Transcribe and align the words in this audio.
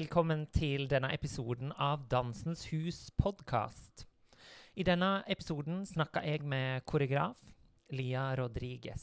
velkommen 0.00 0.46
til 0.54 0.86
denne 0.88 1.10
episoden 1.12 1.74
av 1.76 2.06
Dansens 2.08 2.62
Hus 2.70 3.10
podkast. 3.20 4.06
I 4.80 4.84
denne 4.86 5.18
episoden 5.28 5.82
snakker 5.84 6.24
jeg 6.24 6.46
med 6.48 6.86
koreograf 6.88 7.36
Lia 7.92 8.30
Rodriguez. 8.38 9.02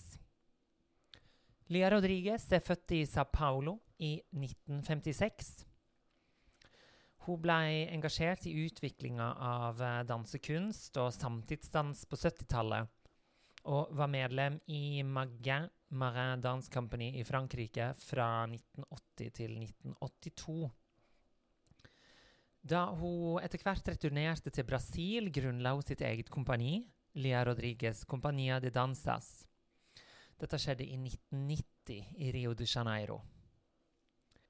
Lia 1.70 1.92
Rodriguez 1.94 2.48
er 2.50 2.64
født 2.66 2.96
i 2.98 3.04
Sao 3.06 3.28
Paulo 3.30 3.76
i 4.00 4.16
1956. 4.32 5.52
Hun 7.28 7.44
ble 7.46 7.60
engasjert 7.94 8.48
i 8.50 8.56
utviklinga 8.64 9.30
av 9.52 9.84
eh, 9.84 10.02
dansekunst 10.08 10.98
og 11.04 11.14
samtidsdans 11.14 12.08
på 12.10 12.18
70-tallet, 12.24 12.90
og 13.70 13.94
var 13.94 14.10
medlem 14.10 14.58
i 14.66 15.04
Maguin 15.06 15.70
Marin 15.90 16.42
Dance 16.42 16.74
Company 16.74 17.14
i 17.20 17.24
Frankrike 17.24 17.94
fra 18.02 18.48
1980 18.50 19.34
til 19.44 19.58
1982. 19.62 20.87
Da 22.68 22.90
hun 22.92 23.40
etter 23.40 23.62
hvert 23.64 23.88
returnerte 23.94 24.52
til 24.52 24.66
Brasil, 24.68 25.30
grunnla 25.32 25.72
hun 25.78 25.86
sitt 25.88 26.02
eget 26.04 26.28
kompani, 26.34 26.82
Lia 27.16 27.46
Rodriguez 27.48 28.02
Compania 28.04 28.58
de 28.60 28.72
Danzas. 28.76 29.46
Dette 30.36 30.60
skjedde 30.60 30.84
i 30.84 30.98
1990 31.00 32.10
i 32.26 32.32
Rio 32.36 32.52
de 32.58 32.68
Janeiro. 32.68 33.22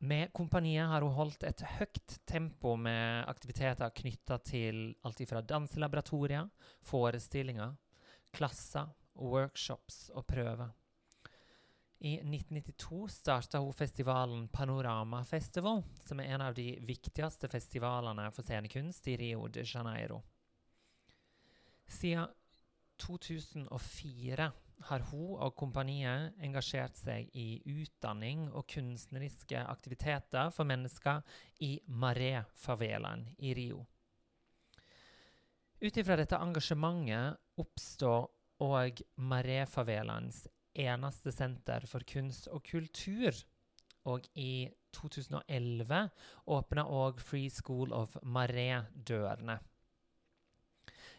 Med 0.09 0.33
kompaniet 0.33 0.89
har 0.89 1.05
hun 1.05 1.13
holdt 1.13 1.45
et 1.45 1.61
høyt 1.75 2.17
tempo 2.25 2.73
med 2.79 3.29
aktiviteter 3.29 3.93
knytta 4.01 4.39
til 4.49 4.81
alt 5.05 5.21
fra 5.29 5.43
danselaboratorier, 5.53 6.49
forestillinger, 6.89 7.75
klasser, 8.33 8.89
workshops 9.13 10.07
og 10.15 10.25
prøver. 10.25 10.73
I 11.99 12.13
1992 12.13 13.07
starta 13.07 13.59
hun 13.59 13.73
festivalen 13.73 14.47
Panorama 14.47 15.23
Festival, 15.23 15.83
som 16.05 16.19
er 16.19 16.35
en 16.35 16.41
av 16.45 16.53
de 16.53 16.75
viktigste 16.85 17.49
festivalene 17.49 18.27
for 18.31 18.45
scenekunst 18.45 19.07
i 19.09 19.15
Rio 19.17 19.47
de 19.49 19.63
Janeiro. 19.65 20.21
Siden 21.87 22.27
2004 23.01 24.51
har 24.89 25.05
hun 25.09 25.39
og 25.41 25.55
kompaniet 25.57 26.37
engasjert 26.43 26.99
seg 26.99 27.31
i 27.33 27.63
utdanning 27.65 28.45
og 28.51 28.67
kunstneriske 28.69 29.63
aktiviteter 29.65 30.51
for 30.53 30.69
mennesker 30.69 31.23
i 31.65 31.79
Maré-favelaen 31.87 33.25
i 33.41 33.55
Rio. 33.57 33.81
Ut 35.81 35.97
ifra 35.97 36.17
dette 36.17 36.37
engasjementet 36.41 37.61
oppstår 37.61 38.29
og 38.65 39.01
Maré-favelaens 39.17 40.45
eneste 40.77 41.33
senter 41.33 41.85
for 41.89 42.05
kunst 42.07 42.49
og 42.51 42.63
kultur. 42.67 43.35
Og 44.07 44.27
i 44.39 44.69
2011 44.95 46.03
åpna 46.55 46.85
òg 46.87 47.19
Free 47.19 47.49
School 47.51 47.91
of 47.93 48.15
Maré 48.23 48.85
dørene. 48.93 49.57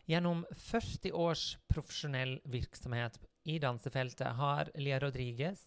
Gjennom 0.09 0.47
40 0.56 1.12
års 1.12 1.59
profesjonell 1.69 2.39
virksomhet 2.48 3.19
i 3.45 3.59
dansefeltet 3.61 4.39
har 4.39 4.70
Lia 4.81 4.97
Rodriguez 5.03 5.67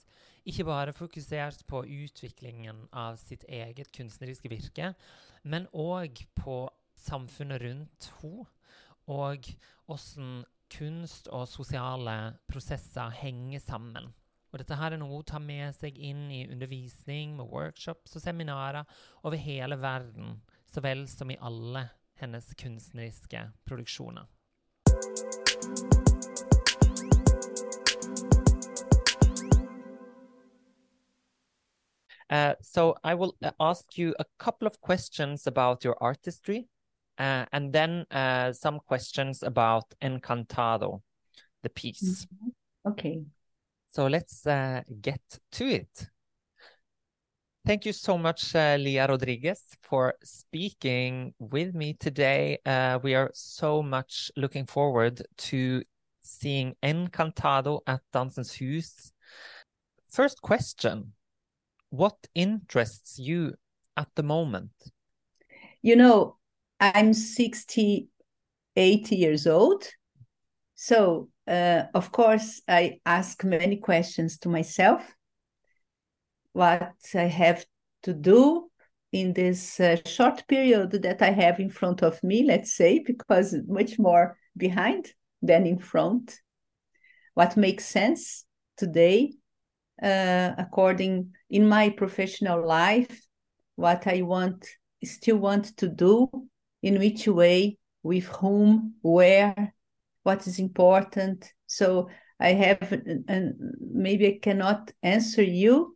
ikke 0.50 0.66
bare 0.66 0.94
fokusert 0.97 1.62
på 1.69 1.84
utviklingen 1.86 2.88
av 2.97 3.19
sitt 3.22 3.44
eget 3.45 3.92
kunstneriske 3.94 4.50
virke, 4.50 4.95
men 5.44 5.67
òg 5.69 6.23
på 6.38 6.64
samfunnet 6.97 7.62
rundt 7.62 8.09
henne, 8.22 8.47
og 9.09 9.47
hvordan 9.86 10.44
kunst 10.72 11.27
og 11.27 11.47
sosiale 11.50 12.16
prosesser 12.50 13.11
henger 13.22 13.59
sammen. 13.59 14.11
Og 14.52 14.59
dette 14.59 14.75
her 14.75 14.91
er 14.91 15.00
noe 15.00 15.22
hun 15.22 15.28
tar 15.28 15.44
med 15.44 15.75
seg 15.78 15.95
inn 15.95 16.25
i 16.31 16.44
undervisning, 16.51 17.38
med 17.38 17.47
workshops 17.51 18.18
og 18.18 18.23
seminarer 18.23 18.88
over 19.23 19.40
hele 19.40 19.78
verden, 19.79 20.41
så 20.68 20.84
vel 20.84 21.06
som 21.12 21.31
i 21.31 21.40
alle 21.40 21.88
hennes 22.19 22.51
kunstneriske 22.59 23.45
produksjoner. 23.68 24.28
Uh, 32.31 32.53
so 32.62 32.95
I 33.03 33.13
will 33.13 33.35
uh, 33.44 33.51
ask 33.59 33.97
you 33.97 34.13
a 34.18 34.25
couple 34.38 34.66
of 34.66 34.79
questions 34.79 35.47
about 35.47 35.84
your 35.84 35.97
artistry 36.01 36.69
Uh, 37.17 37.45
and 37.51 37.73
then 37.73 38.05
uh, 38.11 38.53
some 38.53 38.79
questions 38.79 39.44
about 39.44 39.85
Encantado, 40.01 41.01
the 41.61 41.69
piece. 41.69 42.25
Mm 42.25 42.38
-hmm. 42.39 42.51
Okay. 42.91 43.25
So 43.88 44.07
let's 44.07 44.45
uh, 44.45 44.81
get 45.01 45.21
to 45.51 45.66
it. 45.66 46.11
Thank 47.63 47.85
you 47.85 47.94
so 47.94 48.17
much, 48.17 48.55
uh, 48.55 48.75
Lia 48.79 49.05
Rodrigues, 49.05 49.77
for 49.81 50.16
speaking 50.23 51.33
with 51.38 51.75
me 51.75 51.94
today. 51.94 52.57
Uh, 52.66 52.97
we 53.03 53.13
are 53.13 53.29
so 53.33 53.83
much 53.83 54.31
looking 54.35 54.66
forward 54.66 55.21
to 55.38 55.83
seeing 56.21 56.75
Encantado 56.81 57.81
at 57.85 58.01
Dansens 58.11 58.53
Hus. 58.53 59.11
First 60.09 60.41
question 60.41 61.13
What 61.91 62.16
interests 62.33 63.19
you 63.19 63.53
at 63.95 64.07
the 64.16 64.23
moment? 64.23 64.71
You 65.83 65.97
know, 65.97 66.38
I'm 66.81 67.14
68 67.14 69.12
years 69.12 69.46
old. 69.46 69.88
So, 70.74 71.30
uh, 71.47 71.84
of 71.94 72.12
course, 72.12 72.62
I 72.68 73.00
ask 73.06 73.44
many 73.44 73.78
questions 73.78 74.40
to 74.40 74.50
myself 74.50 75.03
what 76.53 76.96
I 77.14 77.24
have 77.24 77.64
to 78.03 78.14
do 78.14 78.72
in 79.12 79.34
this 79.34 79.80
uh, 79.80 79.97
short 80.08 80.47
period 80.47 80.92
that 81.03 81.22
I 81.22 81.30
have 81.30 81.59
in 81.59 81.69
front 81.69 82.02
of 82.02 82.22
me, 82.24 82.44
let's 82.44 82.74
say, 82.74 82.98
because 83.00 83.56
much 83.68 84.00
more 84.00 84.38
behind 84.58 85.13
than 85.44 85.68
in 85.68 85.78
front. 85.78 86.40
What 87.36 87.58
makes 87.58 87.86
sense 87.86 88.46
today, 88.75 89.34
uh, 90.02 90.53
according 90.58 91.34
in 91.50 91.69
my 91.69 91.90
professional 91.90 92.66
life, 92.66 93.22
what 93.75 94.08
I 94.08 94.24
want 94.24 94.68
still 95.03 95.38
want 95.38 95.78
to 95.78 95.88
do 95.88 96.30
in 96.81 97.00
which 97.00 97.28
way, 97.28 97.78
with 98.03 98.25
whom, 98.25 98.96
where, 99.02 99.74
what 100.24 100.47
is 100.47 100.59
important. 100.59 101.53
So 101.68 102.09
I 102.40 102.53
have, 102.53 102.92
and 103.28 103.53
maybe 103.80 104.28
I 104.28 104.40
cannot 104.42 104.92
answer 105.03 105.44
you 105.44 105.96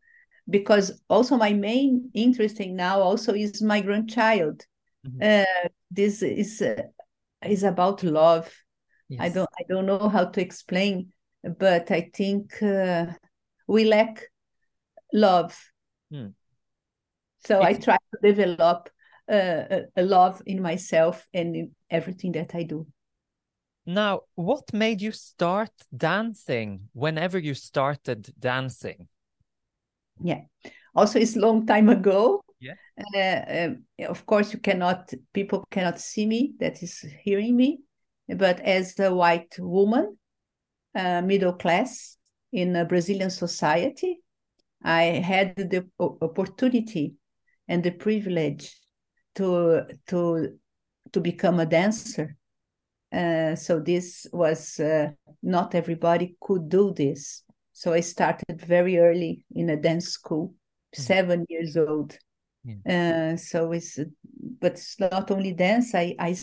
because 0.50 1.02
also 1.10 1.38
my 1.38 1.54
main 1.54 2.12
interest 2.14 2.60
in 2.60 2.76
now 2.76 3.02
also 3.02 3.34
is 3.34 3.62
my 3.62 3.82
grandchild. 3.82 4.66
Mm-hmm. 5.08 5.20
Uh, 5.22 5.70
this 5.90 6.22
is 6.22 6.62
uh, 6.62 6.84
is 7.44 7.64
about 7.64 8.04
love. 8.04 8.52
Yes. 9.10 9.22
I 9.22 9.30
don't 9.30 9.50
I 9.60 9.64
don't 9.68 9.86
know 9.86 10.10
how 10.10 10.26
to 10.26 10.42
explain, 10.42 11.12
but 11.44 11.92
I 11.92 12.12
think 12.14 12.62
uh, 12.62 13.08
we 13.68 13.86
lack 13.86 14.24
love. 15.14 15.58
Hmm. 16.12 16.30
So 17.46 17.62
it's... 17.62 17.66
I 17.66 17.82
try 17.82 17.98
to 17.98 18.34
develop 18.34 18.90
uh, 19.30 19.82
a 19.96 20.04
love 20.04 20.42
in 20.46 20.62
myself 20.62 21.28
and 21.34 21.56
in 21.56 21.72
everything 21.90 22.34
that 22.34 22.56
I 22.56 22.64
do. 22.64 22.88
Now, 23.86 24.22
what 24.34 24.74
made 24.74 25.02
you 25.02 25.12
start 25.12 25.72
dancing 25.96 26.90
whenever 26.94 27.38
you 27.38 27.54
started 27.54 28.34
dancing? 28.40 29.08
Yeah, 30.24 30.42
also 30.96 31.20
it's 31.20 31.36
a 31.36 31.40
long 31.40 31.68
time 31.68 31.90
ago. 31.90 32.44
Yeah. 32.60 32.74
Uh, 33.16 33.66
um, 33.66 33.84
of 34.08 34.26
course, 34.26 34.54
you 34.54 34.60
cannot, 34.60 35.14
people 35.34 35.66
cannot 35.70 36.00
see 36.00 36.26
me 36.26 36.54
that 36.60 36.82
is 36.82 37.06
hearing 37.22 37.56
me, 37.56 37.82
but 38.28 38.60
as 38.62 38.98
a 39.00 39.14
white 39.14 39.56
woman, 39.60 40.18
uh, 40.96 41.22
middle 41.22 41.54
class 41.54 42.18
in 42.54 42.76
a 42.76 42.86
Brazilian 42.86 43.30
society, 43.30 44.20
I 44.82 45.04
had 45.04 45.56
the 45.58 45.86
opportunity 46.00 47.16
and 47.68 47.84
the 47.84 47.92
privilege 47.92 48.74
to 49.36 49.86
to 50.08 50.60
to 51.12 51.22
become 51.22 51.60
a 51.60 51.66
dancer. 51.66 52.36
Uh, 53.12 53.56
so 53.56 53.80
this 53.80 54.28
was 54.34 54.80
uh, 54.80 55.10
not 55.42 55.76
everybody 55.76 56.36
could 56.42 56.68
do 56.70 56.94
this. 56.94 57.44
So 57.72 57.94
I 57.94 58.02
started 58.02 58.62
very 58.62 58.98
early 58.98 59.46
in 59.54 59.70
a 59.70 59.78
dance 59.78 60.08
school, 60.08 60.48
mm-hmm. 60.48 61.02
seven 61.02 61.46
years 61.50 61.78
old. 61.78 62.18
Yeah. 62.64 63.34
Uh, 63.34 63.38
so 63.38 63.72
it's 63.72 64.00
but 64.62 64.74
it's 64.74 65.00
not 65.00 65.32
only 65.32 65.54
dance. 65.54 65.94
I 65.94 66.16
I 66.20 66.36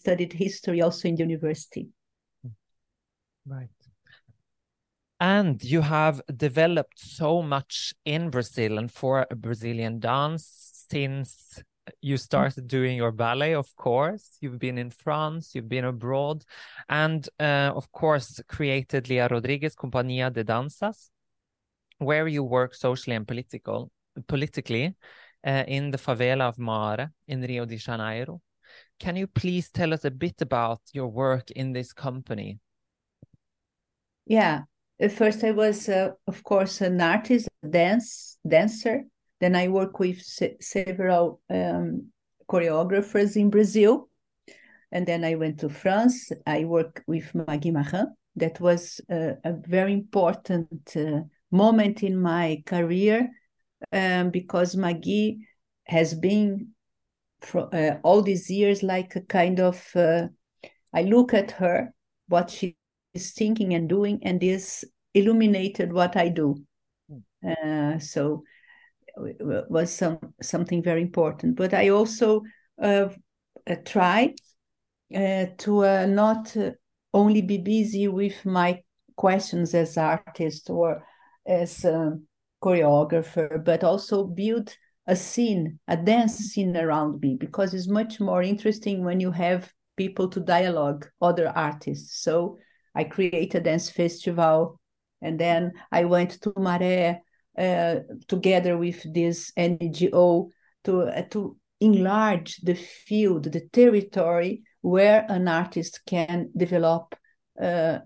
studied 0.00 0.32
history 0.32 0.80
also 0.80 1.08
in 1.08 1.16
the 1.16 1.22
university. 1.22 1.88
Right. 3.46 3.68
And 5.18 5.62
you 5.64 5.80
have 5.80 6.20
developed 6.36 6.98
so 6.98 7.42
much 7.42 7.94
in 8.04 8.30
Brazil 8.30 8.78
and 8.78 8.90
for 8.92 9.26
a 9.30 9.36
Brazilian 9.36 9.98
dance 9.98 10.84
since 10.90 11.62
you 12.00 12.16
started 12.16 12.66
doing 12.66 12.96
your 12.96 13.12
ballet, 13.12 13.54
of 13.54 13.74
course. 13.76 14.36
You've 14.40 14.58
been 14.58 14.78
in 14.78 14.90
France, 14.90 15.54
you've 15.54 15.68
been 15.68 15.84
abroad, 15.84 16.44
and 16.88 17.28
uh, 17.38 17.72
of 17.74 17.90
course, 17.92 18.40
created 18.48 19.08
Lia 19.08 19.28
Rodrigues 19.28 19.74
Companhia 19.74 20.30
de 20.32 20.44
Danças, 20.44 21.10
where 21.98 22.28
you 22.28 22.42
work 22.42 22.74
socially 22.74 23.16
and 23.16 23.26
political, 23.26 23.90
politically 24.26 24.94
uh, 25.46 25.64
in 25.66 25.90
the 25.90 25.98
favela 25.98 26.48
of 26.48 26.58
Mare 26.58 27.12
in 27.28 27.42
Rio 27.42 27.64
de 27.64 27.76
Janeiro. 27.76 28.40
Can 28.98 29.16
you 29.16 29.26
please 29.26 29.70
tell 29.70 29.92
us 29.92 30.04
a 30.04 30.10
bit 30.10 30.40
about 30.40 30.80
your 30.92 31.08
work 31.08 31.50
in 31.50 31.72
this 31.72 31.92
company? 31.92 32.58
Yeah, 34.26 34.62
at 34.98 35.12
first 35.12 35.44
I 35.44 35.52
was, 35.52 35.88
uh, 35.88 36.10
of 36.26 36.42
course, 36.42 36.80
an 36.80 37.00
artist, 37.00 37.48
dance 37.68 38.38
dancer. 38.46 39.04
Then 39.40 39.54
I 39.54 39.68
work 39.68 39.98
with 39.98 40.20
se 40.22 40.56
several 40.60 41.40
um, 41.50 42.08
choreographers 42.48 43.36
in 43.36 43.50
Brazil, 43.50 44.08
and 44.92 45.06
then 45.06 45.24
I 45.24 45.34
went 45.34 45.60
to 45.60 45.68
France. 45.68 46.32
I 46.46 46.64
worked 46.64 47.02
with 47.06 47.32
Maguy 47.34 47.72
Marin. 47.72 48.14
That 48.36 48.60
was 48.60 49.00
uh, 49.10 49.34
a 49.44 49.52
very 49.66 49.92
important 49.92 50.96
uh, 50.96 51.20
moment 51.50 52.02
in 52.02 52.16
my 52.20 52.62
career 52.66 53.30
um, 53.92 54.30
because 54.30 54.76
Maggie 54.76 55.46
has 55.84 56.14
been 56.14 56.68
for 57.40 57.74
uh, 57.74 57.98
all 58.02 58.22
these 58.22 58.50
years 58.50 58.82
like 58.82 59.16
a 59.16 59.20
kind 59.20 59.60
of 59.60 59.90
uh, 59.94 60.28
I 60.92 61.02
look 61.02 61.34
at 61.34 61.50
her, 61.52 61.92
what 62.28 62.50
she 62.50 62.76
is 63.12 63.32
thinking 63.32 63.74
and 63.74 63.88
doing, 63.88 64.20
and 64.22 64.40
this 64.40 64.82
illuminated 65.12 65.92
what 65.92 66.16
I 66.16 66.28
do. 66.28 66.56
Hmm. 67.08 67.48
Uh, 67.48 67.98
so 67.98 68.44
was 69.16 69.92
some 69.92 70.18
something 70.42 70.82
very 70.82 71.02
important. 71.02 71.56
But 71.56 71.74
I 71.74 71.88
also 71.88 72.42
uh, 72.80 73.08
uh, 73.66 73.76
try 73.84 74.34
uh, 75.14 75.46
to 75.58 76.06
not 76.06 76.56
only 77.14 77.42
be 77.42 77.58
busy 77.58 78.08
with 78.08 78.44
my 78.44 78.82
questions 79.16 79.74
as 79.74 79.96
artist 79.96 80.68
or 80.70 81.02
as 81.46 81.84
a 81.84 82.18
choreographer, 82.62 83.64
but 83.64 83.84
also 83.84 84.24
build 84.24 84.76
a 85.06 85.16
scene, 85.16 85.78
a 85.88 85.96
dance 85.96 86.34
scene 86.34 86.76
around 86.76 87.20
me, 87.20 87.36
because 87.38 87.72
it's 87.72 87.88
much 87.88 88.20
more 88.20 88.42
interesting 88.42 89.04
when 89.04 89.20
you 89.20 89.30
have 89.30 89.72
people 89.96 90.28
to 90.28 90.40
dialogue, 90.40 91.08
other 91.22 91.48
artists. 91.48 92.22
So 92.22 92.58
I 92.94 93.04
create 93.04 93.54
a 93.54 93.60
dance 93.60 93.88
festival, 93.88 94.80
and 95.22 95.38
then 95.38 95.72
I 95.92 96.04
went 96.04 96.42
to 96.42 96.50
Maré 96.50 97.20
uh, 97.58 97.96
together 98.28 98.76
with 98.76 99.02
this 99.12 99.52
NGO 99.56 100.50
to 100.84 101.02
uh, 101.02 101.22
to 101.30 101.56
enlarge 101.80 102.56
the 102.58 102.74
field, 102.74 103.44
the 103.44 103.68
territory 103.72 104.62
where 104.80 105.26
an 105.28 105.48
artist 105.48 106.00
can 106.06 106.50
develop 106.56 107.14
uh, 107.60 107.98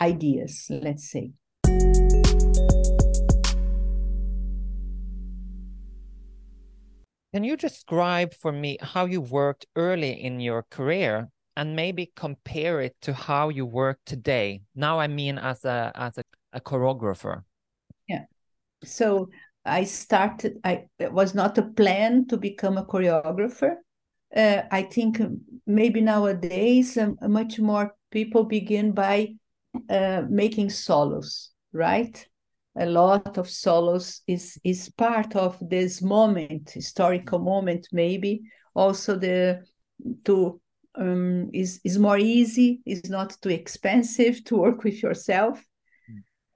ideas. 0.00 0.66
Let's 0.70 1.10
say. 1.10 1.32
Can 7.34 7.44
you 7.44 7.56
describe 7.56 8.32
for 8.32 8.50
me 8.50 8.78
how 8.80 9.04
you 9.04 9.20
worked 9.20 9.66
early 9.76 10.12
in 10.12 10.40
your 10.40 10.62
career 10.70 11.28
and 11.54 11.76
maybe 11.76 12.10
compare 12.16 12.80
it 12.80 12.96
to 13.02 13.12
how 13.12 13.50
you 13.50 13.66
work 13.66 13.98
today? 14.06 14.62
Now 14.74 14.98
I 15.00 15.06
mean 15.06 15.36
as 15.36 15.64
a 15.66 15.92
as 15.94 16.16
a, 16.16 16.22
a 16.54 16.60
choreographer. 16.60 17.42
So 18.84 19.30
I 19.64 19.84
started 19.84 20.58
I 20.64 20.86
it 20.98 21.12
was 21.12 21.34
not 21.34 21.58
a 21.58 21.62
plan 21.62 22.26
to 22.28 22.36
become 22.36 22.78
a 22.78 22.84
choreographer. 22.84 23.76
Uh, 24.34 24.62
I 24.70 24.82
think 24.82 25.20
maybe 25.66 26.00
nowadays 26.00 26.98
um, 26.98 27.16
much 27.22 27.58
more 27.58 27.94
people 28.10 28.44
begin 28.44 28.92
by 28.92 29.34
uh, 29.88 30.22
making 30.28 30.70
solos, 30.70 31.50
right? 31.72 32.28
a 32.76 32.86
lot 32.86 33.38
of 33.38 33.48
solos 33.48 34.22
is 34.26 34.58
is 34.62 34.90
part 34.90 35.34
of 35.34 35.56
this 35.60 36.02
moment 36.02 36.70
historical 36.70 37.38
moment 37.38 37.88
maybe 37.92 38.42
also 38.74 39.16
the 39.16 39.64
to 40.24 40.60
um, 40.94 41.50
is 41.52 41.80
is 41.84 41.98
more 41.98 42.18
easy 42.18 42.80
is 42.84 43.08
not 43.08 43.36
too 43.40 43.48
expensive 43.48 44.44
to 44.44 44.56
work 44.56 44.84
with 44.84 45.02
yourself. 45.02 45.62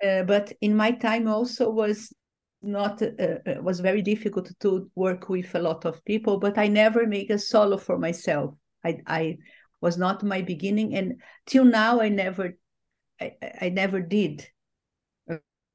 Uh, 0.05 0.23
but 0.25 0.53
in 0.61 0.75
my 0.75 0.91
time 0.91 1.29
also 1.29 1.71
was 1.71 2.13
not 2.63 3.01
uh, 3.03 3.07
uh, 3.21 3.63
was 3.63 3.81
very 3.81 4.03
difficult 4.03 4.51
to 4.61 4.91
work 4.95 5.29
with 5.29 5.55
a 5.55 5.59
lot 5.59 5.85
of 5.85 6.05
people 6.05 6.39
but 6.39 6.59
i 6.59 6.69
never 6.69 7.07
make 7.07 7.31
a 7.31 7.39
solo 7.39 7.79
for 7.79 7.99
myself 7.99 8.55
i 8.85 8.99
i 9.07 9.37
was 9.81 9.97
not 9.97 10.23
my 10.23 10.43
beginning 10.43 10.95
and 10.95 11.21
till 11.47 11.65
now 11.65 12.01
i 12.01 12.09
never 12.09 12.53
i, 13.21 13.33
I 13.63 13.69
never 13.71 14.01
did 14.01 14.47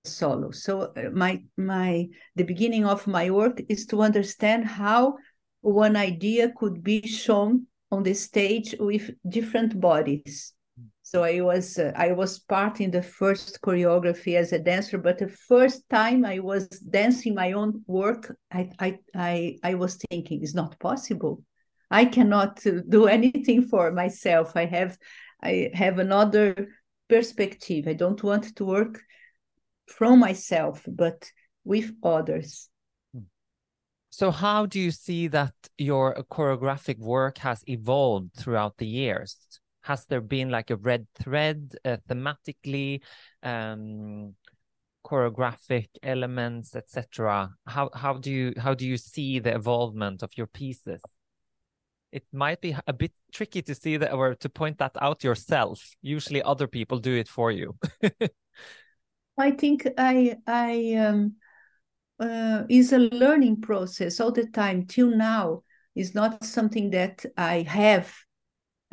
solo. 0.06 0.52
So 0.52 0.94
uh, 0.96 1.10
my 1.14 1.44
my 1.58 2.08
the 2.36 2.44
beginning 2.44 2.86
of 2.86 3.08
my 3.08 3.30
work 3.30 3.62
is 3.70 3.86
to 3.88 4.02
understand 4.02 4.66
how 4.66 5.16
one 5.62 5.96
idea 5.96 6.52
could 6.56 6.84
be 6.84 7.02
shown 7.08 7.68
on 7.92 8.04
the 8.04 8.14
stage 8.14 8.76
with 8.80 9.12
different 9.28 9.80
bodies. 9.80 10.54
So 11.06 11.24
I 11.24 11.40
was 11.42 11.78
uh, 11.78 11.92
I 11.96 12.14
was 12.14 12.40
part 12.40 12.82
in 12.82 12.90
the 12.90 13.04
first 13.04 13.62
choreography 13.62 14.36
as 14.38 14.52
a 14.54 14.58
dancer, 14.58 14.98
but 14.98 15.20
the 15.20 15.28
first 15.28 15.88
time 15.88 16.26
I 16.26 16.40
was 16.40 16.68
dancing 16.68 17.36
my 17.36 17.52
own 17.52 17.84
work, 17.86 18.36
I 18.52 18.72
I 18.80 18.98
I, 19.14 19.58
I 19.64 19.76
was 19.76 20.00
thinking 20.10 20.42
it's 20.42 20.56
not 20.56 20.80
possible. 20.80 21.44
I 21.92 22.06
cannot 22.06 22.66
uh, 22.66 22.82
do 22.90 23.06
anything 23.06 23.68
for 23.68 23.92
myself. 23.92 24.54
I 24.56 24.66
have 24.66 24.98
I 25.44 25.70
have 25.76 26.00
another 26.00 26.70
perspective. 27.08 27.88
I 27.88 27.94
don't 27.94 28.24
want 28.24 28.56
to 28.56 28.66
work 28.66 29.00
from 29.86 30.20
myself, 30.20 30.84
but 30.88 31.30
with 31.64 31.92
others. 32.02 32.68
So, 34.10 34.32
how 34.32 34.66
do 34.66 34.80
you 34.80 34.90
see 34.90 35.28
that 35.28 35.54
your 35.78 36.16
choreographic 36.32 36.98
work 36.98 37.38
has 37.40 37.64
evolved 37.68 38.34
throughout 38.36 38.78
the 38.78 38.88
years? 38.88 39.38
Has 39.86 40.06
there 40.08 40.22
been 40.22 40.50
like 40.50 40.72
a 40.72 40.78
red 40.78 41.06
thread 41.14 41.76
uh, 41.86 41.98
thematically, 42.10 43.02
um, 43.44 44.34
choreographic 45.06 45.90
elements, 46.02 46.76
etc.? 46.76 47.52
How 47.68 47.92
how 47.94 48.14
do 48.14 48.32
you 48.32 48.54
how 48.58 48.74
do 48.74 48.88
you 48.88 48.98
see 48.98 49.38
the 49.38 49.54
evolvement 49.54 50.24
of 50.24 50.32
your 50.36 50.48
pieces? 50.48 51.02
It 52.12 52.24
might 52.34 52.62
be 52.62 52.76
a 52.88 52.94
bit 52.94 53.12
tricky 53.32 53.62
to 53.62 53.76
see 53.76 53.98
that 53.98 54.12
or 54.12 54.34
to 54.34 54.50
point 54.50 54.80
that 54.80 54.96
out 55.00 55.24
yourself. 55.24 55.96
Usually, 56.02 56.42
other 56.42 56.68
people 56.68 56.98
do 56.98 57.14
it 57.14 57.28
for 57.28 57.52
you. 57.52 57.78
I 59.38 59.52
think 59.52 59.88
I 60.00 60.38
I 60.48 60.96
um, 60.96 61.36
uh, 62.20 62.64
is 62.70 62.92
a 62.92 63.00
learning 63.00 63.62
process 63.62 64.20
all 64.20 64.32
the 64.32 64.48
time 64.48 64.88
till 64.88 65.16
now. 65.16 65.62
Is 65.94 66.16
not 66.16 66.44
something 66.44 66.90
that 66.90 67.24
I 67.38 67.62
have. 67.62 68.25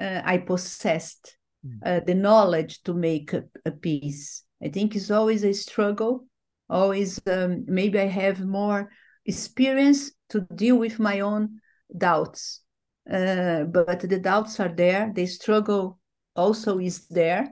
Uh, 0.02 0.20
I 0.24 0.38
possessed 0.38 1.36
mm. 1.64 1.78
uh, 1.86 2.00
the 2.04 2.14
knowledge 2.14 2.82
to 2.82 2.94
make 2.94 3.32
a, 3.32 3.44
a, 3.64 3.70
piece. 3.70 4.42
I 4.60 4.68
think 4.68 4.96
it's 4.96 5.12
always 5.12 5.44
a 5.44 5.52
struggle. 5.52 6.26
Always, 6.68 7.20
um, 7.26 7.64
maybe 7.68 8.00
I 8.00 8.06
have 8.06 8.40
more 8.44 8.90
experience 9.26 10.10
to 10.30 10.40
deal 10.56 10.76
with 10.76 10.98
my 10.98 11.20
own 11.20 11.60
doubts. 11.96 12.62
Uh, 13.08 13.64
but 13.64 14.00
the 14.00 14.18
doubts 14.18 14.58
are 14.58 14.74
there. 14.74 15.12
The 15.14 15.26
struggle 15.26 16.00
also 16.34 16.78
is 16.78 17.06
there, 17.08 17.48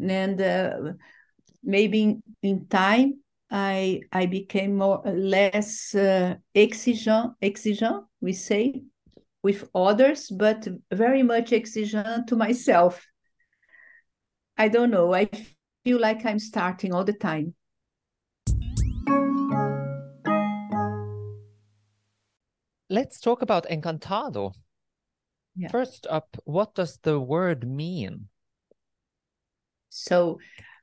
and 0.00 0.40
uh, 0.40 0.92
maybe 1.62 2.18
in 2.42 2.66
time 2.66 3.20
I 3.50 4.02
I 4.12 4.26
became 4.26 4.76
more 4.76 5.02
less 5.04 5.94
uh, 5.94 6.36
exigent 6.54 7.34
exigent 7.40 8.04
we 8.20 8.32
say 8.32 8.82
with 9.42 9.68
others, 9.74 10.28
but 10.30 10.66
very 10.92 11.22
much 11.22 11.52
exigent 11.52 12.28
to 12.28 12.36
myself. 12.36 13.06
I 14.56 14.68
don't 14.68 14.90
know. 14.90 15.14
I 15.14 15.28
feel 15.84 16.00
like 16.00 16.26
I'm 16.26 16.38
starting 16.38 16.92
all 16.92 17.04
the 17.04 17.12
time. 17.12 17.54
Let's 22.90 23.20
talk 23.20 23.42
about 23.42 23.66
encantado. 23.68 24.54
Yeah. 25.54 25.68
First 25.68 26.06
up, 26.08 26.36
what 26.44 26.74
does 26.74 26.98
the 27.02 27.20
word 27.20 27.68
mean? 27.68 28.28
So 29.90 30.38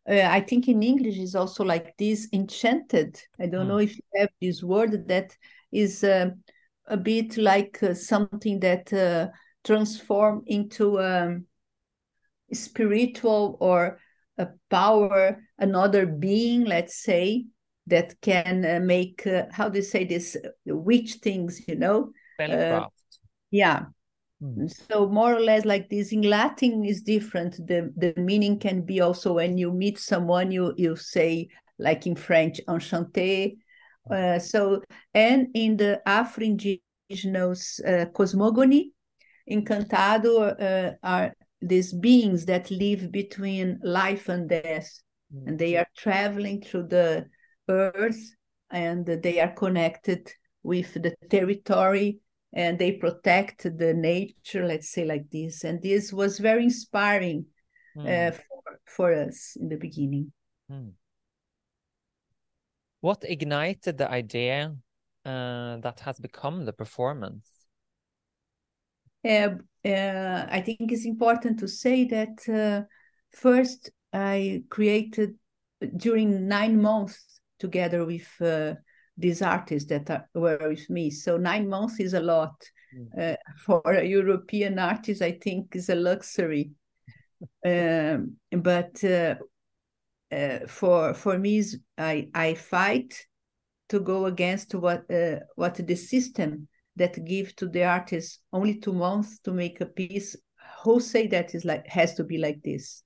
uh, 0.08 0.22
I 0.22 0.42
think 0.42 0.68
in 0.68 0.84
English 0.84 1.18
is 1.18 1.36
also 1.36 1.64
like 1.64 1.96
this 1.98 2.28
enchanted. 2.32 3.20
I 3.40 3.48
don't 3.48 3.66
mm. 3.66 3.70
know 3.70 3.78
if 3.80 3.98
you 3.98 4.04
have 4.18 4.30
this 4.42 4.62
word 4.62 5.08
that 5.08 5.36
is 5.72 6.04
uh, 6.04 6.30
a 6.88 6.98
bit 6.98 7.38
like 7.38 7.82
uh, 7.82 7.94
something 7.94 8.60
that 8.60 8.92
uh, 8.94 9.28
transform 9.64 10.44
into 10.46 11.00
um, 11.00 11.46
spiritual 12.54 13.58
or 13.60 14.00
a 14.38 14.48
power, 14.70 15.42
another 15.58 16.06
being, 16.06 16.66
let's 16.66 17.02
say, 17.02 17.46
that 17.88 18.20
can 18.22 18.66
uh, 18.66 18.80
make 18.80 19.26
uh, 19.28 19.44
how 19.52 19.70
do 19.70 19.78
you 19.78 19.84
say 19.84 20.06
this 20.06 20.36
witch 20.66 21.16
things, 21.16 21.62
you 21.68 21.76
know? 21.76 22.12
yeah, 23.52 23.86
Mm. 24.44 24.70
So 24.90 25.08
more 25.08 25.36
or 25.36 25.40
less 25.40 25.66
like 25.66 25.90
this 25.90 26.12
in 26.12 26.22
Latin 26.22 26.86
is 26.86 27.02
different. 27.02 27.56
The 27.68 27.92
the 27.96 28.14
meaning 28.20 28.60
can 28.60 28.82
be 28.82 29.02
also 29.02 29.34
when 29.34 29.58
you 29.58 29.72
meet 29.72 29.98
someone, 29.98 30.52
you 30.52 30.74
you 30.78 30.96
say 30.96 31.48
like 31.80 32.06
in 32.06 32.16
French, 32.16 32.60
enchanté, 32.68 33.58
Uh, 34.10 34.40
so, 34.40 34.82
and 35.14 35.48
in 35.54 35.78
the 35.78 36.02
Afro-Indigenous 36.06 37.80
uh, 37.80 38.06
cosmogony, 38.14 38.92
Encantado 39.50 40.60
uh, 40.60 40.94
are 41.04 41.34
these 41.62 41.94
beings 41.94 42.46
that 42.46 42.70
live 42.72 43.12
between 43.12 43.80
life 43.84 44.30
and 44.30 44.50
death, 44.50 44.90
mm. 45.34 45.48
and 45.48 45.60
they 45.60 45.76
are 45.76 45.88
traveling 45.98 46.62
through 46.62 46.88
the 46.88 47.26
earth, 47.70 48.36
and 48.72 49.06
they 49.06 49.40
are 49.40 49.54
connected 49.54 50.32
with 50.64 50.94
the 50.94 51.16
territory, 51.30 52.20
and 52.54 52.78
they 52.78 52.94
protect 52.94 53.64
the 53.64 53.94
nature. 53.94 54.66
Let's 54.66 54.92
say 54.92 55.06
like 55.06 55.30
this, 55.32 55.64
and 55.64 55.82
this 55.82 56.12
was 56.14 56.40
very 56.40 56.64
inspiring 56.64 57.46
mm. 57.98 58.34
for 58.34 58.80
for 58.86 59.14
us 59.14 59.58
in 59.60 59.70
the 59.70 59.78
beginning. 59.78 60.32
Mm. 60.72 60.92
What 63.06 63.24
ignited 63.24 64.00
the 64.00 64.10
idea 64.10 64.76
uh, 65.24 65.78
that 65.78 66.00
has 66.00 66.18
become 66.20 66.66
the 66.66 66.74
performance? 66.74 67.68
Uh, 69.24 69.50
uh, 69.86 70.48
I 70.50 70.60
think 70.62 70.92
it's 70.92 71.06
important 71.06 71.60
to 71.60 71.68
say 71.68 72.06
that 72.06 72.50
uh, 72.50 72.88
first 73.32 73.92
I 74.12 74.64
created 74.70 75.36
during 75.98 76.48
nine 76.48 76.82
months 76.82 77.42
together 77.60 78.08
with 78.08 78.28
uh, 78.42 78.74
these 79.16 79.44
artists 79.44 79.88
that 79.90 80.10
are, 80.10 80.28
were 80.34 80.70
with 80.70 80.90
me. 80.90 81.12
So 81.12 81.38
nine 81.38 81.70
months 81.70 82.00
is 82.00 82.16
a 82.16 82.22
lot. 82.22 82.56
Mm. 82.92 83.36
for 83.66 83.84
a 83.86 84.04
European 84.04 84.80
artist, 84.80 85.22
I 85.22 85.34
think 85.34 85.76
is 85.76 85.90
a 85.90 85.96
luxury. 85.96 86.72
um, 87.66 88.38
but 88.50 89.00
uh, 90.36 90.68
for 90.68 91.14
for 91.14 91.38
me 91.38 91.64
I 91.98 92.28
I 92.34 92.54
fight 92.56 93.26
to 93.90 94.00
go 94.00 94.26
against 94.26 94.76
what 94.76 95.10
uh, 95.12 95.40
what 95.56 95.76
the 95.76 95.96
system 95.96 96.68
that 96.96 97.24
give 97.26 97.56
to 97.58 97.68
the 97.68 97.84
artist 97.84 98.40
only 98.54 98.80
two 98.80 98.94
months 98.94 99.40
to 99.40 99.52
make 99.52 99.82
a 99.82 99.86
piece. 99.86 100.36
Who 100.84 101.00
say 101.00 101.28
that 101.28 101.56
is 101.56 101.66
like 101.66 101.88
has 101.88 102.16
to 102.16 102.24
be 102.24 102.38
like 102.38 102.62
this? 102.64 103.04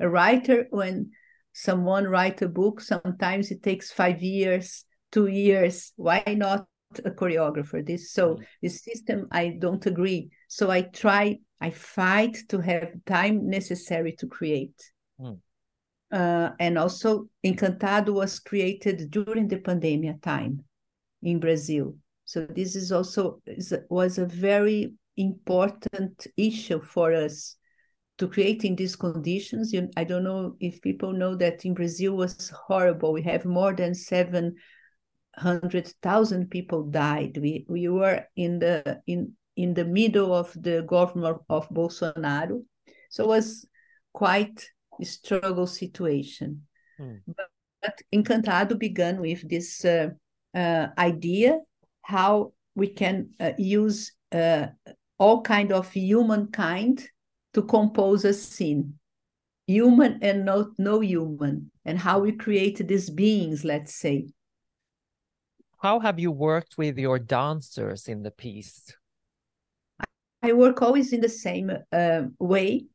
A 0.00 0.08
writer 0.08 0.66
when 0.70 1.10
someone 1.52 2.04
write 2.04 2.42
a 2.42 2.48
book 2.48 2.80
sometimes 2.80 3.50
it 3.50 3.62
takes 3.62 3.90
five 3.90 4.22
years, 4.22 4.84
two 5.10 5.26
years. 5.26 5.92
Why 5.96 6.22
not 6.26 6.66
a 7.04 7.10
choreographer? 7.10 7.84
This 7.84 8.12
so 8.12 8.34
mm. 8.34 8.44
this 8.62 8.82
system 8.82 9.28
I 9.30 9.56
don't 9.58 9.84
agree. 9.86 10.30
So 10.48 10.70
I 10.70 10.82
try 10.82 11.38
I 11.60 11.70
fight 11.70 12.36
to 12.50 12.60
have 12.60 12.92
time 13.06 13.48
necessary 13.48 14.12
to 14.20 14.26
create. 14.26 14.80
Mm. 15.20 15.38
Uh, 16.10 16.50
and 16.58 16.78
also, 16.78 17.26
Encantado 17.44 18.14
was 18.14 18.40
created 18.40 19.10
during 19.10 19.48
the 19.48 19.58
pandemic 19.58 20.22
time 20.22 20.64
in 21.22 21.38
Brazil. 21.38 21.94
So 22.24 22.46
this 22.46 22.76
is 22.76 22.92
also 22.92 23.40
is, 23.46 23.74
was 23.90 24.18
a 24.18 24.26
very 24.26 24.94
important 25.16 26.26
issue 26.36 26.80
for 26.80 27.12
us 27.12 27.56
to 28.18 28.28
create 28.28 28.64
in 28.64 28.76
these 28.76 28.96
conditions. 28.96 29.72
You, 29.72 29.90
I 29.96 30.04
don't 30.04 30.24
know 30.24 30.56
if 30.60 30.80
people 30.80 31.12
know 31.12 31.34
that 31.36 31.64
in 31.64 31.74
Brazil 31.74 32.16
was 32.16 32.50
horrible. 32.50 33.12
We 33.12 33.22
have 33.22 33.44
more 33.44 33.74
than 33.74 33.94
seven 33.94 34.56
hundred 35.36 35.92
thousand 36.02 36.50
people 36.50 36.84
died. 36.84 37.38
We 37.40 37.64
we 37.68 37.88
were 37.88 38.24
in 38.34 38.58
the 38.58 39.00
in 39.06 39.32
in 39.56 39.74
the 39.74 39.84
middle 39.84 40.34
of 40.34 40.52
the 40.54 40.82
government 40.82 41.38
of 41.48 41.68
Bolsonaro, 41.68 42.62
so 43.10 43.24
it 43.24 43.28
was 43.28 43.66
quite 44.12 44.68
struggle 45.04 45.66
situation. 45.66 46.62
Hmm. 46.98 47.16
But, 47.26 47.48
but, 47.82 48.02
Encantado 48.12 48.78
began 48.78 49.20
with 49.20 49.48
this 49.48 49.84
uh, 49.84 50.10
uh, 50.54 50.88
idea 50.98 51.60
how 52.02 52.52
we 52.74 52.88
can 52.88 53.30
uh, 53.40 53.52
use 53.58 54.12
uh, 54.32 54.66
all 55.18 55.42
kind 55.42 55.72
of 55.72 55.90
humankind 55.92 57.08
to 57.54 57.62
compose 57.62 58.24
a 58.24 58.32
scene, 58.32 58.94
human 59.66 60.18
and 60.22 60.44
not 60.44 60.68
no 60.78 61.00
human, 61.00 61.70
and 61.84 61.98
how 61.98 62.20
we 62.20 62.32
create 62.32 62.86
these 62.86 63.10
beings, 63.10 63.64
let's 63.64 63.94
say. 63.94 64.28
How 65.80 66.00
have 66.00 66.18
you 66.18 66.32
worked 66.32 66.76
with 66.76 66.98
your 66.98 67.18
dancers 67.18 68.08
in 68.08 68.22
the 68.22 68.30
piece? 68.30 68.92
I 70.42 70.52
work 70.52 70.82
always 70.82 71.12
in 71.12 71.20
the 71.20 71.28
same 71.28 71.70
uh, 71.92 72.22
way 72.38 72.86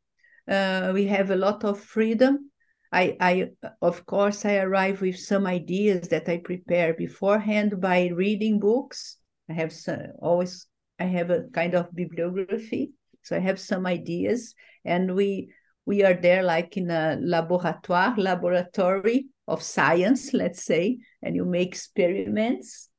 uh, 0.50 0.92
we 0.94 1.06
have 1.08 1.32
a 1.32 1.36
lot 1.36 1.64
of 1.64 1.80
freedom. 1.80 2.52
I, 2.92 3.18
I, 3.20 3.50
of 3.82 4.06
course, 4.06 4.46
I 4.46 4.58
arrive 4.58 5.02
with 5.02 5.18
some 5.18 5.48
ideas 5.48 6.10
that 6.10 6.30
I 6.30 6.38
prepare 6.38 6.94
beforehand 6.94 7.82
by 7.82 8.12
reading 8.14 8.60
books. 8.60 9.18
I 9.50 9.54
have 9.54 9.72
some, 9.72 10.00
always, 10.22 10.68
I 11.00 11.06
have 11.06 11.32
a 11.32 11.44
kind 11.54 11.74
of 11.74 11.94
bibliography, 11.94 12.92
so 13.24 13.36
I 13.36 13.40
have 13.40 13.60
some 13.60 13.86
ideas, 13.86 14.54
and 14.86 15.16
we 15.16 15.52
we 15.86 16.04
are 16.04 16.14
there 16.14 16.44
like 16.44 16.78
in 16.78 16.90
a 16.90 17.18
laboratoire, 17.22 18.18
laboratory 18.18 19.26
of 19.48 19.62
science, 19.62 20.34
let's 20.34 20.64
say, 20.64 21.00
and 21.22 21.36
you 21.36 21.46
make 21.46 21.70
experiments, 21.70 22.90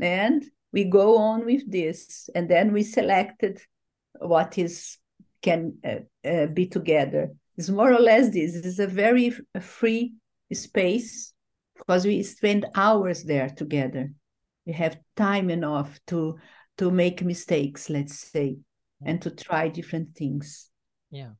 and 0.00 0.44
we 0.72 0.84
go 0.84 1.18
on 1.18 1.44
with 1.44 1.70
this, 1.70 2.30
and 2.34 2.48
then 2.48 2.72
we 2.72 2.82
selected 2.82 3.60
what 4.20 4.56
is 4.58 4.96
can 5.42 5.78
uh, 5.84 6.28
uh, 6.28 6.46
be 6.46 6.66
together. 6.66 7.30
It's 7.56 7.68
more 7.68 7.92
or 7.92 8.00
less 8.00 8.32
this. 8.32 8.54
It 8.54 8.64
is 8.64 8.78
a 8.78 8.86
very 8.86 9.32
free 9.60 10.14
space 10.52 11.32
because 11.76 12.06
we 12.06 12.22
spend 12.22 12.66
hours 12.74 13.24
there 13.24 13.48
together. 13.48 14.12
We 14.66 14.72
have 14.74 14.98
time 15.16 15.50
enough 15.50 15.98
to 16.08 16.38
to 16.78 16.90
make 16.90 17.22
mistakes, 17.22 17.90
let's 17.90 18.18
say, 18.18 18.56
and 19.04 19.20
to 19.22 19.30
try 19.30 19.68
different 19.68 20.14
things. 20.16 20.70
Yeah. 21.10 21.32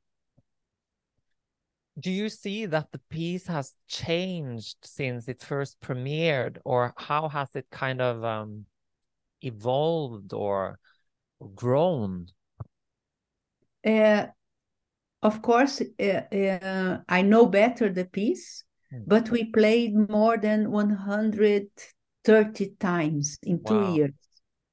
Do 1.98 2.10
you 2.10 2.28
see 2.28 2.66
that 2.66 2.92
the 2.92 3.00
piece 3.10 3.46
has 3.46 3.72
changed 3.88 4.76
since 4.82 5.28
it 5.28 5.42
first 5.42 5.80
premiered, 5.80 6.58
or 6.64 6.94
how 6.96 7.28
has 7.28 7.48
it 7.54 7.66
kind 7.70 8.00
of 8.00 8.24
um, 8.24 8.66
evolved 9.42 10.32
or 10.32 10.78
grown? 11.54 12.26
Uh, 13.86 14.26
of 15.22 15.42
course, 15.42 15.82
uh, 16.00 16.02
uh, 16.02 16.98
I 17.08 17.22
know 17.22 17.46
better 17.46 17.92
the 17.92 18.06
piece, 18.06 18.64
mm. 18.92 19.04
but 19.06 19.30
we 19.30 19.44
played 19.44 19.94
more 19.94 20.38
than 20.38 20.70
130 20.70 22.74
times 22.80 23.38
in 23.42 23.60
wow. 23.62 23.68
two 23.68 23.94
years. 23.94 24.14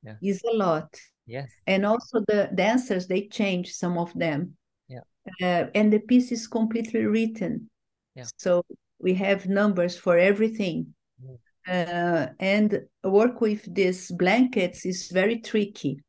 Yeah. 0.04 0.16
Is 0.22 0.42
a 0.44 0.56
lot. 0.56 0.96
Yes. 1.26 1.52
And 1.66 1.86
also 1.86 2.22
the 2.28 2.50
dancers, 2.56 3.08
they 3.08 3.28
change 3.28 3.74
some 3.74 3.98
of 3.98 4.14
them. 4.14 4.56
Yeah. 4.88 5.02
Uh, 5.42 5.70
and 5.76 5.92
the 5.92 6.00
piece 6.00 6.32
is 6.32 6.48
completely 6.48 7.06
written. 7.06 7.70
Yeah. 8.16 8.26
So 8.38 8.64
we 9.00 9.16
have 9.16 9.48
numbers 9.48 9.98
for 9.98 10.18
everything. 10.18 10.94
Mm. 11.22 11.38
Uh, 11.68 12.30
and 12.40 12.86
work 13.04 13.42
with 13.42 13.74
these 13.76 14.10
blankets 14.12 14.86
is 14.86 15.12
very 15.12 15.40
tricky 15.40 16.02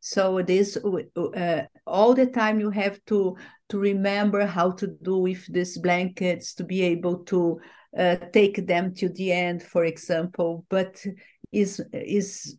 so 0.00 0.42
this 0.42 0.78
uh, 0.78 1.62
all 1.90 2.14
the 2.14 2.26
time 2.26 2.60
you 2.60 2.70
have 2.70 2.98
to 3.06 3.36
to 3.68 3.78
remember 3.78 4.46
how 4.46 4.70
to 4.72 4.88
do 5.02 5.18
with 5.18 5.46
these 5.52 5.78
blankets 5.78 6.54
to 6.54 6.64
be 6.64 6.82
able 6.82 7.18
to 7.24 7.60
uh, 7.98 8.16
take 8.32 8.66
them 8.66 8.94
to 8.94 9.08
the 9.10 9.32
end 9.32 9.62
for 9.62 9.84
example. 9.84 10.64
But 10.68 11.04
is 11.52 11.82
is 11.92 12.56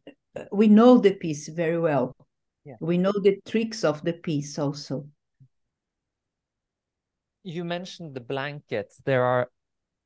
we 0.51 0.67
know 0.67 0.97
the 0.97 1.15
piece 1.15 1.47
very 1.49 1.79
well. 1.79 2.15
Yeah. 2.63 2.75
we 2.79 2.99
know 2.99 3.13
the 3.23 3.39
tricks 3.47 3.83
of 3.83 4.03
the 4.03 4.13
piece 4.13 4.59
also. 4.59 5.07
You 7.43 7.65
mentioned 7.65 8.13
the 8.13 8.21
blankets. 8.21 9.01
There 9.03 9.23
are 9.23 9.49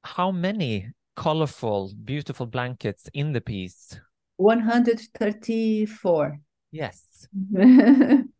how 0.05 0.31
many 0.31 0.93
colorful 1.15 1.91
beautiful 2.03 2.45
blankets 2.45 3.09
in 3.13 3.31
the 3.33 3.41
piece? 3.41 3.99
134 4.37 6.39
Yes. 6.71 7.27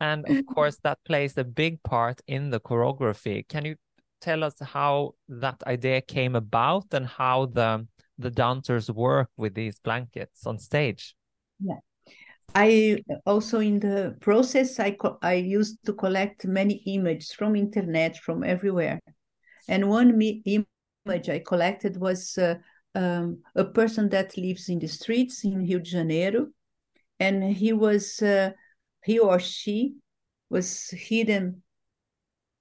and 0.00 0.28
of 0.28 0.46
course, 0.54 0.78
that 0.84 0.98
plays 1.04 1.36
a 1.38 1.44
big 1.44 1.82
part 1.82 2.20
in 2.26 2.50
the 2.50 2.60
choreography. 2.60 3.46
Can 3.48 3.64
you 3.64 3.76
tell 4.20 4.42
us 4.44 4.54
how 4.60 5.14
that 5.28 5.62
idea 5.66 6.00
came 6.00 6.34
about 6.36 6.86
and 6.92 7.06
how 7.06 7.46
the 7.46 7.86
the 8.18 8.30
dancers 8.30 8.90
work 8.90 9.30
with 9.36 9.54
these 9.54 9.78
blankets 9.78 10.46
on 10.46 10.58
stage? 10.58 11.14
Yeah. 11.60 11.78
I 12.54 13.02
also 13.26 13.60
in 13.60 13.78
the 13.78 14.16
process 14.20 14.80
I 14.80 14.96
I 15.22 15.34
used 15.34 15.84
to 15.86 15.92
collect 15.92 16.46
many 16.46 16.82
images 16.86 17.32
from 17.32 17.54
internet 17.56 18.16
from 18.16 18.42
everywhere, 18.42 19.00
and 19.68 19.88
one 19.88 20.16
me- 20.16 20.42
image 20.46 21.28
I 21.28 21.40
collected 21.46 21.96
was 21.98 22.38
uh, 22.38 22.56
um, 22.94 23.42
a 23.54 23.64
person 23.64 24.08
that 24.08 24.36
lives 24.36 24.68
in 24.68 24.78
the 24.78 24.88
streets 24.88 25.44
in 25.44 25.58
Rio 25.58 25.78
de 25.78 25.84
Janeiro, 25.84 26.48
and 27.20 27.44
he 27.44 27.72
was 27.72 28.22
uh, 28.22 28.50
he 29.08 29.18
or 29.18 29.40
she 29.40 29.94
was 30.50 30.90
hidden 30.90 31.62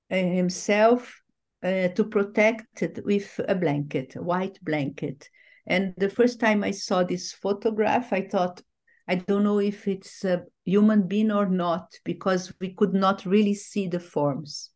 uh, 0.09 0.15
himself 0.15 1.21
uh, 1.61 1.89
to 1.89 2.05
protect 2.05 2.81
it 2.81 3.03
with 3.03 3.37
a 3.49 3.53
blanket, 3.53 4.15
a 4.15 4.21
white 4.21 4.57
blanket, 4.63 5.29
And 5.67 5.93
the 5.97 6.09
first 6.09 6.39
time 6.39 6.63
I 6.63 6.71
saw 6.71 7.03
this 7.03 7.33
photograph, 7.33 8.13
I 8.13 8.21
thought, 8.21 8.61
I 9.07 9.15
don't 9.15 9.43
know 9.43 9.59
if 9.59 9.87
it's 9.87 10.23
a 10.23 10.43
human 10.63 11.07
being 11.07 11.31
or 11.31 11.45
not, 11.45 11.93
because 12.05 12.53
we 12.59 12.73
could 12.73 12.93
not 12.93 13.25
really 13.25 13.53
see 13.53 13.87
the 13.87 13.99
forms. 13.99 14.71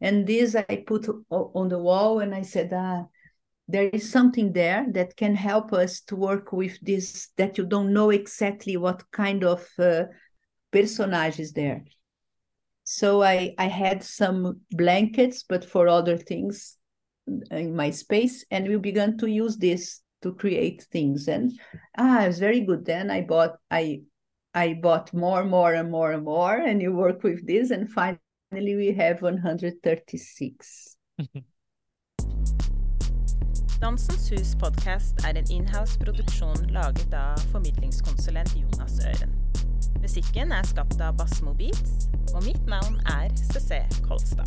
And 0.00 0.26
this 0.26 0.54
I 0.54 0.84
put 0.86 1.06
on 1.30 1.68
the 1.68 1.78
wall 1.78 2.20
and 2.20 2.34
I 2.34 2.42
said, 2.42 2.72
ah, 2.72 3.04
there 3.68 3.90
is 3.92 4.10
something 4.10 4.52
there 4.52 4.86
that 4.92 5.14
can 5.16 5.34
help 5.34 5.74
us 5.74 6.00
to 6.02 6.16
work 6.16 6.52
with 6.52 6.80
this, 6.80 7.28
that 7.36 7.58
you 7.58 7.66
don't 7.66 7.92
know 7.92 8.08
exactly 8.10 8.78
what 8.78 9.10
kind 9.10 9.44
of 9.44 9.68
uh, 9.78 10.04
personage 10.72 11.38
is 11.38 11.52
there. 11.52 11.84
So 12.84 13.22
I, 13.22 13.54
I 13.58 13.66
had 13.66 14.02
some 14.02 14.60
blankets, 14.70 15.44
but 15.48 15.64
for 15.64 15.88
other 15.88 16.16
things 16.16 16.76
in 17.50 17.76
my 17.76 17.90
space, 17.90 18.44
and 18.50 18.66
we 18.66 18.76
began 18.76 19.16
to 19.18 19.26
use 19.26 19.56
this 19.56 20.00
to 20.22 20.34
create 20.34 20.82
things. 20.90 21.28
And 21.28 21.52
ah, 21.96 22.24
it 22.24 22.26
was 22.28 22.38
very 22.38 22.60
good. 22.60 22.84
Then 22.84 23.10
I 23.10 23.22
bought 23.22 23.56
I 23.70 24.02
I 24.52 24.74
bought 24.74 25.14
more, 25.14 25.42
and 25.42 25.50
more, 25.50 25.74
and 25.74 25.90
more 25.90 26.10
and 26.12 26.24
more, 26.24 26.56
and 26.56 26.82
you 26.82 26.92
work 26.92 27.22
with 27.22 27.46
this, 27.46 27.70
and 27.70 27.88
finally 27.88 28.74
we 28.74 28.92
have 28.92 29.22
136. 29.22 30.96
Dansens 33.80 34.28
Hus 34.28 34.56
podcast 34.60 35.24
er 35.24 35.36
en 35.40 35.50
inhouse-produksjon 35.50 36.66
laget 36.74 37.14
av 37.14 37.40
formidlingskonsulent 37.52 38.52
Jonas 38.56 39.00
Øren. 39.06 39.39
Musikken 39.98 40.52
er 40.52 40.62
skapt 40.66 41.00
av 41.02 41.18
Basmo 41.18 41.52
Beats, 41.58 42.06
og 42.34 42.44
mitt 42.46 42.66
navn 42.70 43.00
er 43.06 43.28
CC 43.34 43.82
Kolstad. 44.06 44.46